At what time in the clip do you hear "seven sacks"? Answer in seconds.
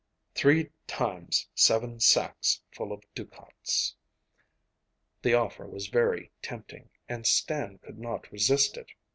1.53-2.63